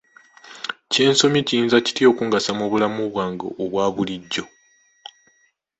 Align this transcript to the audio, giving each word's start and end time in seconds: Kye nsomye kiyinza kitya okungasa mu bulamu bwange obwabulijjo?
Kye 0.91 1.03
nsomye 1.11 1.41
kiyinza 1.47 1.77
kitya 1.85 2.05
okungasa 2.11 2.51
mu 2.59 2.65
bulamu 2.71 3.01
bwange 3.11 3.47
obwabulijjo? 3.63 4.43